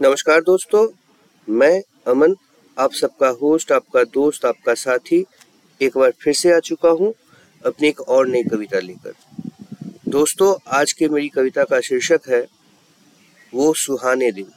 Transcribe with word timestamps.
नमस्कार 0.00 0.40
दोस्तों, 0.40 0.86
मैं 1.48 1.80
अमन, 2.06 2.34
आप 2.76 2.92
सबका 2.92 3.28
होस्ट 3.28 3.72
आपका 3.72 4.02
दोस्त, 4.04 4.44
आपका 4.44 4.74
साथी 4.74 5.24
एक 5.80 5.96
बार 5.98 6.10
फिर 6.20 6.34
से 6.34 6.52
आ 6.52 6.58
चुका 6.58 6.88
हूँ 6.90 7.12
अपनी 7.64 7.88
एक 7.88 8.00
और 8.00 8.28
नई 8.28 8.42
कविता 8.42 8.78
लेकर। 8.78 9.14
दोस्तों, 10.08 10.54
आज 10.68 10.92
के 10.92 11.08
मेरी 11.08 11.28
कविता 11.28 11.64
का 11.64 11.80
शीर्षक 11.80 12.28
है, 12.28 12.40
वो 13.52 13.72
सुहाने 13.74 14.30
दिन। 14.32 14.52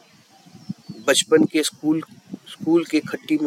बचपन 1.08 1.46
के 1.46 1.64
स्कूल 1.64 2.02
स्कूल 2.52 2.86
के 2.86 3.00
खट्टी 3.00 3.40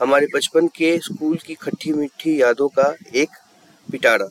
हमारे 0.00 0.26
बचपन 0.34 0.68
के 0.68 0.96
स्कूल 0.98 1.36
की 1.36 1.54
खट्टी 1.54 1.92
मीठी 1.92 2.40
यादों 2.40 2.68
का 2.68 2.94
एक 3.14 3.36
पिटारा। 3.88 4.28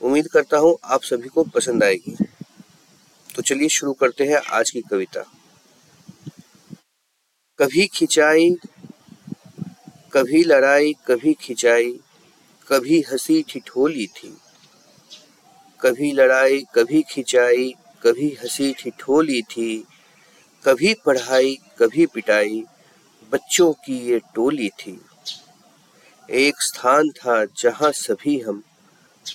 उम्मीद 0.00 0.28
करता 0.28 0.58
हूँ 0.58 0.76
आप 0.84 1.02
सभी 1.02 1.28
को 1.28 1.44
पसंद 1.56 1.84
आएगी। 1.84 2.16
तो 3.30 3.42
चलिए 3.42 3.68
शुरू 3.68 3.92
करते 3.92 4.24
हैं 4.24 4.40
आज 4.52 4.70
की 4.70 4.80
कविता। 4.80 5.24
कभी 7.60 7.86
खिंचाई, 7.86 8.50
कभी 10.12 10.44
लड़ाई, 10.44 10.92
कभी 11.06 11.34
खिंचाई, 11.34 11.92
कभी 12.68 13.00
हँसी 13.00 13.44
ठिठोली 13.48 14.06
थी। 14.06 14.36
कभी 15.80 16.12
लड़ाई, 16.12 16.64
कभी 16.74 17.02
खिंचाई, 17.02 17.74
कभी 18.02 18.28
हँसी 18.42 18.72
ठिठोली 18.72 19.42
थी। 19.42 19.84
कभी 20.64 20.94
पढ़ाई, 20.94 21.58
कभी 21.78 22.06
पिटाई, 22.06 22.64
बच्चों 23.32 23.72
की 23.72 23.98
ये 23.98 24.18
टोली 24.34 24.68
थी। 24.68 25.00
एक 26.30 26.54
स्थान 26.62 27.10
था 27.10 27.44
जहाँ 27.44 27.92
सभी 27.92 28.40
हम 28.40 28.62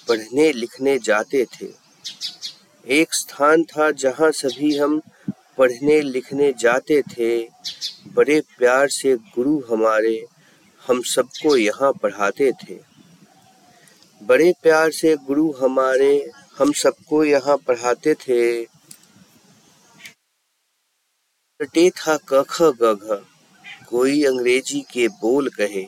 पढ़ने 0.10 0.54
लिखने 0.54 1.00
जाते 1.00 1.46
थे। 1.46 1.68
एक 2.88 3.14
स्थान 3.14 3.64
था 3.64 3.92
जहाँ 3.92 4.32
सभी 4.32 4.78
हम 4.78 5.02
पढ़ने 5.58 6.02
लिखने 6.02 6.52
जाते 6.60 7.02
थे, 7.02 7.40
बड़े 8.08 8.40
प्यार 8.58 8.88
से 8.90 9.16
गुरु 9.36 9.60
हमारे 9.70 10.16
हम 10.84 11.02
सबको 11.02 11.56
यहाँ 11.58 11.92
पढ़ाते 11.94 12.52
थे। 12.64 12.78
बड़े 14.22 14.52
प्यार 14.64 14.92
से 14.92 15.16
गुरु 15.18 15.52
हमारे 15.52 16.14
हम 16.58 16.72
सबको 16.72 17.24
यहाँ 17.24 17.58
पढ़ाते 17.58 18.14
थे। 18.14 18.44
रटे 21.60 21.90
था 21.90 22.18
कख 22.30 22.62
गघ, 22.82 23.22
कोई 23.90 24.24
अंग्रेज़ी 24.24 24.82
के 24.82 25.08
बोल 25.08 25.50
कहे। 25.50 25.84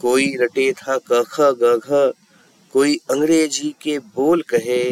कोई 0.00 0.34
रटे 0.36 0.72
था 0.72 0.98
कख 1.12 1.40
गघ, 1.60 2.12
कोई 2.74 2.96
अंग्रेज़ी 3.10 3.74
के 3.82 3.98
बोल 3.98 4.42
कहे। 4.42 4.82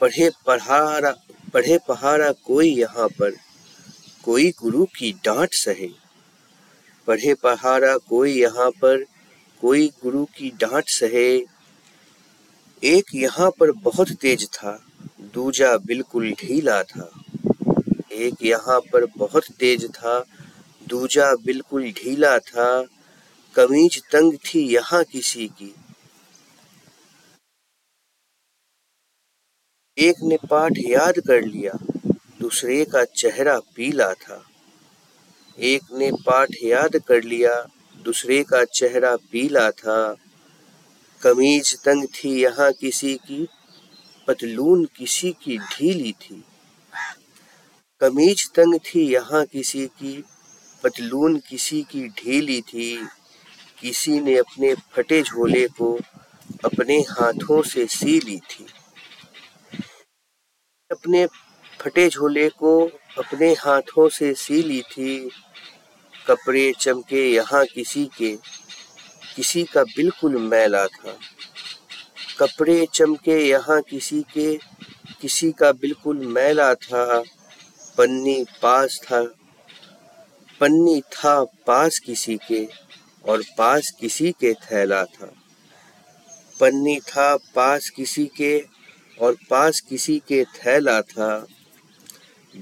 पढ़े 0.00 0.30
पढ़ारा 0.46 1.14
पढ़े 1.54 1.78
पहाड़ा 1.78 2.32
कोई 2.32 2.68
यहाँ 2.68 3.08
पर, 3.08 3.30
कोई 4.24 4.50
गुरु 4.50 4.84
की 4.84 5.12
डांट 5.24 5.48
सहे। 5.52 5.88
पढ़े 7.06 7.34
पहाड़ा 7.34 7.96
कोई 7.96 8.32
यहाँ 8.32 8.70
पर, 8.70 9.04
कोई 9.60 9.88
गुरु 10.02 10.24
की 10.24 10.50
डांट 10.50 10.84
सहे। 10.88 11.36
एक 12.82 13.14
यहाँ 13.14 13.50
पर 13.50 13.72
बहुत 13.72 14.12
तेज 14.12 14.48
था, 14.48 14.84
दूजा 15.34 15.76
बिल्कुल 15.76 16.30
ढीला 16.32 16.82
था। 16.82 17.10
एक 18.12 18.34
यहाँ 18.42 18.80
पर 18.80 19.06
बहुत 19.16 19.44
तेज 19.50 19.90
था, 19.90 20.24
दूजा 20.88 21.34
बिल्कुल 21.34 21.90
ढीला 21.90 22.38
था। 22.38 22.86
कमीज 23.54 24.02
तंग 24.12 24.32
थी 24.46 24.60
यहाँ 24.60 25.04
किसी 25.04 25.46
की। 25.48 25.74
एक 29.98 30.14
ने 30.22 30.36
पाठ 30.50 30.72
याद 30.78 31.18
कर 31.18 31.42
लिया, 31.42 31.72
दूसरे 32.40 32.84
का 32.84 33.04
चेहरा 33.04 33.58
पीला 33.58 34.14
था। 34.14 34.44
एक 35.58 35.82
ने 35.92 36.10
पाठ 36.12 36.48
याद 36.62 36.96
कर 36.96 37.22
लिया, 37.22 37.66
दूसरे 38.04 38.42
का 38.42 38.64
चेहरा 38.64 39.16
पीला 39.16 39.70
था। 39.70 40.16
कमीज 41.22 41.76
तंग 41.84 42.06
थी 42.06 42.42
यहाँ 42.42 42.72
किसी 42.72 43.14
की, 43.14 43.48
पतलून 44.28 44.84
किसी 44.84 45.32
की 45.32 45.58
ढीली 45.58 46.12
थी। 46.12 46.44
कमीज 48.00 48.50
तंग 48.50 48.78
थी 48.78 49.12
यहाँ 49.12 49.44
किसी 49.44 49.86
की, 49.86 50.24
पतलून 50.82 51.36
किसी 51.38 51.82
की 51.82 52.08
ढीली 52.08 52.60
थी। 52.60 53.06
किसी 53.80 54.20
ने 54.20 54.36
अपने 54.36 54.74
फटे 54.74 55.22
झोले 55.22 55.68
को 55.68 55.98
अपने 56.64 56.98
हाथों 57.00 57.62
से 57.62 57.86
सी 57.86 58.20
ली 58.20 58.38
थी। 58.38 58.66
अपने 60.92 61.26
फटे 61.80 62.08
झोले 62.08 62.48
को 62.48 62.86
अपने 63.18 63.52
हाथों 63.52 64.08
से 64.08 64.34
सी 64.34 64.62
ली 64.62 64.82
थी। 64.82 65.30
कपड़े 66.26 66.72
चमके 66.80 67.30
यहाँ 67.32 67.64
किसी 67.66 68.04
के, 68.04 68.36
किसी 69.36 69.64
का 69.64 69.84
बिल्कुल 69.84 70.36
मैला 70.36 70.86
था। 70.86 71.16
कपड़े 72.38 72.86
चमके 72.94 73.38
यहाँ 73.48 73.80
किसी 73.82 74.22
के, 74.22 74.56
किसी 75.20 75.52
का 75.52 75.72
बिल्कुल 75.72 76.26
मैला 76.26 76.74
था। 76.74 77.22
पन्नी 77.98 78.44
पास 78.62 79.00
था, 79.04 79.22
पन्नी 80.60 81.00
था 81.00 81.44
पास 81.44 81.98
किसी 81.98 82.36
के 82.36 82.68
और 83.24 83.42
पास 83.58 83.90
किसी 84.00 84.32
के 84.32 84.54
थैला 84.54 85.04
था। 85.04 85.32
पन्नी 86.60 86.98
था 87.00 87.36
पास 87.36 87.90
किसी 87.90 88.26
के 88.26 88.75
और 89.20 89.36
पास 89.50 89.80
किसी 89.80 90.18
के 90.18 90.44
थैला 90.44 91.00
था। 91.02 91.46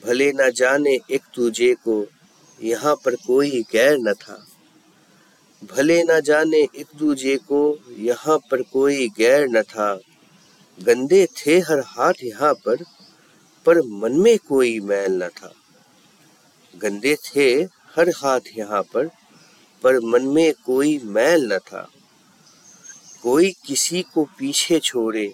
भले 0.04 0.32
न 0.32 0.50
जाने 0.50 0.98
एक 1.10 1.22
तुझे 1.34 1.74
को, 1.74 2.06
यहाँ 2.62 2.94
पर 2.94 3.14
कोई 3.14 3.64
गैर 3.72 3.96
न 3.98 4.12
था। 4.12 4.46
भले 5.64 6.02
न 6.02 6.20
जाने 6.20 6.56
एक 6.56 6.86
दूजे 6.96 7.36
को, 7.36 7.78
यहाँ 7.98 8.38
पर 8.38 8.62
कोई 8.62 9.08
गैर 9.08 9.48
न 9.48 9.62
था। 9.62 10.00
गंदे 10.82 11.26
थे 11.26 11.58
हर 11.58 11.78
हाथ 11.78 12.12
यहाँ 12.24 12.54
पर 12.54 12.76
पर 13.66 13.80
मन 13.82 14.12
में 14.12 14.38
कोई 14.38 14.80
मैल 14.80 15.22
न 15.22 15.28
था। 15.28 15.52
गंदे 16.76 17.14
थे 17.14 17.50
हर 17.96 18.08
हाथ 18.08 18.40
यहाँ 18.58 18.82
पर 18.82 19.10
पर 19.82 20.00
मन 20.00 20.22
में 20.22 20.52
कोई 20.66 20.98
मैल 21.04 21.52
न 21.52 21.58
था। 21.58 21.88
कोई 23.22 23.54
किसी 23.66 24.02
को 24.02 24.24
पीछे 24.24 24.78
छोड़े 24.80 25.32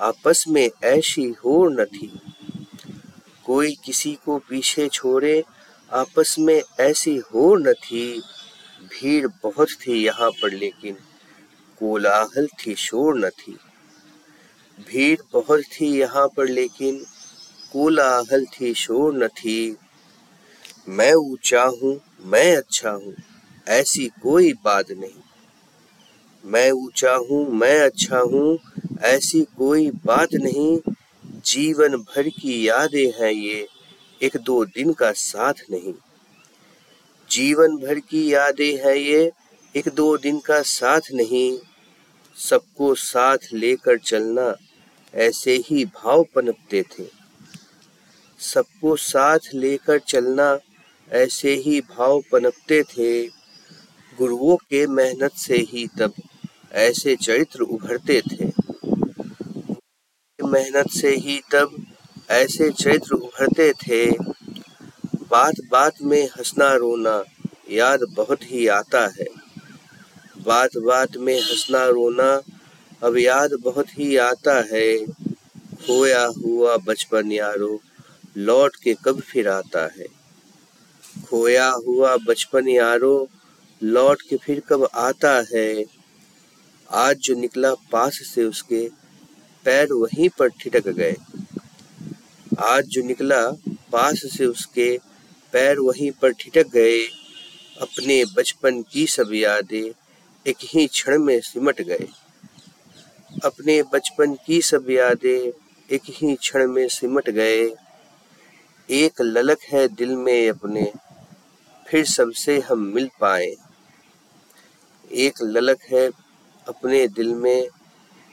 आपस 0.00 0.44
में 0.48 0.70
ऐसी 0.84 1.24
हो 1.44 1.68
न 1.68 1.84
थी। 1.84 2.20
कोई 3.46 3.74
किसी 3.84 4.14
को 4.24 4.38
पीछे 4.38 4.88
छोड़े, 4.88 5.42
आपस 5.90 6.34
में 6.38 6.62
ऐसी 6.80 7.16
हो 7.16 7.54
न 7.56 7.72
थी। 7.72 8.20
भीड़ 8.80 9.26
बहुत 9.42 9.68
थी 9.70 10.04
यहाँ 10.04 10.30
पर, 10.30 10.52
लेकिन 10.52 10.96
कोलाहल 11.80 12.46
थी, 12.46 12.74
शोर 12.74 13.18
न 13.18 13.28
थी। 13.30 13.56
भीड़ 14.78 15.20
बहुत 15.32 15.62
थी 15.72 15.86
यहाँ 15.98 16.26
पर, 16.28 16.48
लेकिन 16.48 17.04
कोलाहल 17.72 18.46
थी, 18.46 18.74
शोर 18.74 19.24
न 19.24 19.28
थी। 19.28 19.76
मैं 20.88 21.12
ऊँचा 21.14 21.62
हूँ, 21.62 21.98
मैं 22.24 22.56
अच्छा 22.56 22.90
हूँ, 22.90 23.14
ऐसी 23.68 24.08
कोई 24.22 24.52
बात 24.52 24.90
नहीं। 24.90 25.20
मैं 26.44 26.70
ऊँचा 26.70 27.14
हूँ, 27.14 27.46
मैं 27.52 27.80
अच्छा 27.80 28.18
हूँ 28.18 28.58
ऐसी 29.02 29.40
कोई 29.40 29.90
बात 29.90 30.28
नहीं। 30.34 30.92
जीवन 31.26 31.96
भर 31.96 32.28
की 32.28 32.68
यादें 32.68 33.12
हैं 33.20 33.32
ये, 33.32 33.68
एक 34.22 34.36
दो 34.36 34.64
दिन 34.64 34.92
का 34.92 35.12
साथ 35.12 35.54
नहीं। 35.70 35.94
जीवन 37.30 37.76
भर 37.76 37.98
की 37.98 38.34
यादें 38.34 38.76
हैं 38.76 38.94
ये, 38.94 39.32
एक 39.76 39.88
दो 39.88 40.16
दिन 40.16 40.38
का 40.38 40.62
साथ 40.62 41.00
नहीं। 41.12 41.58
सबको 42.36 42.94
साथ 42.94 43.38
लेकर 43.52 43.98
चलना 43.98 44.56
ऐसे 45.14 45.56
ही 45.56 45.84
भाव 45.84 46.26
पनपते 46.34 46.82
थे। 46.82 47.04
सबको 48.38 48.96
साथ 48.96 49.38
लेकर 49.54 49.98
चलना 49.98 50.58
ऐसे 51.12 51.54
ही 51.54 51.80
भाव 51.80 52.22
पनपते 52.32 52.82
थे। 52.82 53.26
गुरुओं 54.18 54.56
के 54.56 54.86
मेहनत 54.86 55.32
से 55.32 55.56
ही 55.56 55.86
तब 55.86 56.12
ऐसे 56.72 57.16
चरित्र 57.16 57.60
उभरते 57.60 58.20
थे। 58.20 58.59
मेहनत 60.50 60.90
से 60.90 61.14
ही 61.16 61.40
तब 61.52 61.74
ऐसे 62.30 62.70
चरित्र 62.70 63.14
उभरते 63.14 63.72
थे। 63.82 64.06
बात 65.30 65.60
बात 65.70 66.02
में 66.02 66.22
हंसना 66.26 66.74
रोना 66.74 67.22
याद 67.70 68.00
बहुत 68.16 68.42
ही 68.42 68.66
आता 68.66 69.06
है। 69.18 69.26
बात 70.44 70.76
बात 70.76 71.16
में 71.16 71.38
हंसना 71.40 71.84
रोना 71.86 72.30
अब 73.02 73.16
याद 73.18 73.50
बहुत 73.60 73.98
ही 73.98 74.16
आता 74.16 74.54
है। 74.72 74.96
खोया 75.86 76.24
हुआ 76.38 76.76
बचपन 76.76 77.32
यारो 77.32 77.80
लौट 78.36 78.76
के 78.76 78.94
कब 79.04 79.20
फिर 79.20 79.48
आता 79.48 79.84
है। 79.98 80.06
खोया 81.24 81.68
हुआ 81.86 82.16
बचपन 82.16 82.68
यारो 82.68 83.28
लौट 83.80 84.22
के 84.22 84.36
फिर 84.36 84.60
कब 84.68 84.88
आता 84.94 85.32
है। 85.54 85.84
आज 86.90 87.16
जो 87.16 87.34
निकला 87.34 87.74
पास 87.92 88.20
से 88.34 88.44
उसके 88.44 88.88
पैर 89.64 89.92
वहीं 89.92 90.28
पर 90.28 90.48
ठिटक 90.48 90.88
गए। 90.88 91.16
आज 92.58 92.84
जो 92.84 93.02
निकला 93.02 93.50
पास 93.92 94.22
से 94.38 94.46
उसके 94.46 94.98
पैर 95.52 95.78
वहीं 95.78 96.10
पर 96.10 96.32
ठिटक 96.32 96.68
गए, 96.68 97.00
अपने 97.80 98.24
बचपन 98.24 98.82
की 98.82 99.06
सब 99.06 99.30
यादें 99.32 99.90
एक 100.46 100.56
ही 100.64 100.86
क्षण 100.86 101.18
में 101.18 101.40
सिमट 101.40 101.80
गए। 101.82 102.06
अपने 103.44 103.82
बचपन 103.82 104.34
की 104.46 104.60
सब 104.62 104.90
यादें 104.90 105.52
एक 105.90 106.02
ही 106.08 106.34
क्षण 106.34 106.68
में 106.68 106.88
सिमट 106.88 107.30
गए। 107.30 107.68
एक 108.88 109.20
ललक 109.20 109.58
है 109.72 109.88
दिल 109.88 110.16
में 110.16 110.50
अपने, 110.50 110.92
फिर 111.86 112.04
सबसे 112.04 112.58
हम 112.60 112.78
मिल 112.94 113.10
पाए। 113.20 113.54
एक 115.10 115.42
ललक 115.42 115.82
है 115.92 116.10
अपने 116.68 117.06
दिल 117.08 117.34
में 117.34 117.68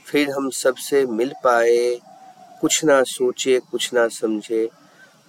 फिर 0.08 0.30
हम 0.30 0.50
सबसे 0.50 1.06
मिल 1.06 1.34
पाए। 1.44 2.00
कुछ 2.62 2.84
ना 2.86 3.04
सोचे, 3.04 3.60
कुछ 3.60 3.94
ना 3.94 4.08
समझे, 4.08 4.70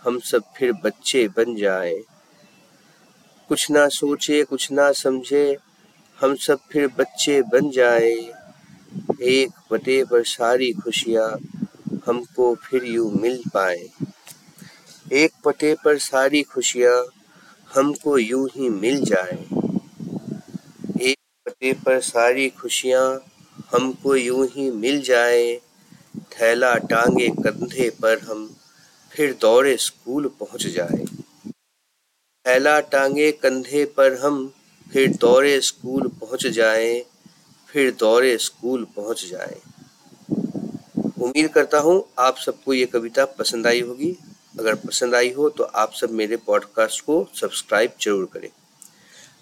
हम 0.03 0.19
सब 0.19 0.43
फिर 0.57 0.73
बच्चे 0.73 1.29
बन 1.29 1.57
जाए। 1.57 1.95
कुछ 3.49 3.71
ना 3.71 3.89
सोचे, 3.89 4.45
कुछ 4.45 4.73
ना 4.73 4.93
समझे, 4.93 5.57
हम 6.19 6.35
सब 6.35 6.59
फिर 6.73 6.89
बच्चे 6.89 7.43
बन 7.43 7.71
जाए। 7.71 8.13
एक 9.23 9.49
पते 9.71 10.05
पर 10.05 10.23
सारी 10.23 10.73
खुशियाँ 10.73 11.39
हमको 12.07 12.55
फिर 12.55 12.85
यूँ 12.85 13.13
मिल 13.13 13.43
पाए। 13.55 13.89
एक 15.13 15.31
पते 15.45 15.75
पर 15.75 15.99
सारी 15.99 16.43
खुशियाँ 16.43 17.05
हमको 17.75 18.19
यूँ 18.19 18.49
ही 18.49 18.69
मिल 18.69 19.05
जाए। 19.05 19.39
एक 21.01 21.17
पते 21.47 21.73
पर 21.73 22.01
सारी 22.01 22.49
खुशियाँ 22.49 23.21
हमको 23.71 24.15
यूँ 24.17 24.47
ही 24.47 24.71
मिल 24.73 25.01
जाए। 25.03 25.57
थैला 26.33 26.75
टांगे 26.91 27.29
कंधे 27.29 27.89
पर 28.03 28.19
हम 28.21 28.49
फिर 29.13 29.33
दौड़े 29.41 29.77
स्कूल 29.77 30.27
पहुँच 30.41 30.67
जाए। 30.67 31.05
थैला 32.47 32.79
टांगे 32.93 33.31
कंधे 33.33 33.85
पर 33.97 34.19
हम 34.21 34.47
फिर 34.87 35.17
दौड़े 35.17 35.61
स्कूल 35.61 36.09
पहुँच 36.21 36.47
जाए। 36.49 37.01
फिर 37.69 37.91
दौड़े 38.01 38.37
स्कूल 38.39 38.87
पहुँच 38.97 39.25
जाए। 39.25 39.61
उम्मीद 41.19 41.49
करता 41.49 41.79
हूँ 41.79 42.03
आप 42.19 42.37
सबको 42.37 42.75
ये 42.75 42.87
कविता 42.87 43.25
पसंद 43.39 43.67
आई 43.67 43.81
होगी। 43.81 44.17
अगर 44.59 44.75
पसंद 44.77 45.15
आई 45.15 45.33
हो 45.33 45.49
तो 45.51 45.65
आप 45.65 45.93
सब 45.93 46.11
मेरे 46.13 46.37
पॉडकास्ट 46.47 47.05
को 47.05 47.27
सब्सक्राइब 47.35 47.93
ज़रूर 48.03 48.25
करें। 48.33 48.49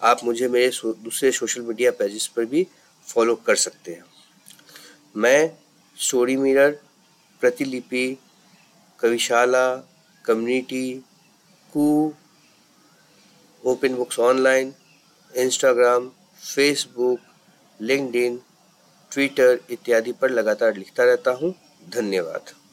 आप 0.02 0.24
मुझे 0.24 0.48
मेरे 0.48 0.70
दूसरे 1.04 1.30
सोशल 1.32 1.62
मीडिया 1.62 1.90
पेजेस 1.90 2.26
पर 2.26 2.44
भी 2.44 2.66
फॉलो 3.08 3.34
कर 3.46 3.56
सकते 3.56 3.92
हैं। 3.92 4.04
मैं 5.16 5.58
Story 5.96 6.36
Mirror 6.36 6.70
Pratilipi, 7.40 8.18
Kavishala 9.00 9.76
community 10.24 11.04
Koo 11.72 12.12
Open 13.64 13.94
Books 13.94 14.18
Online 14.20 14.74
Instagram 15.36 16.08
Facebook 16.54 17.20
LinkedIn 17.80 18.38
Twitter 19.12 19.58
इत्यादि 19.70 20.12
पर 20.12 20.30
लगातार 20.30 20.76
लिखता 20.76 21.04
रहता 21.04 21.30
हूँ। 21.30 21.54
धन्यवाद। 21.88 22.65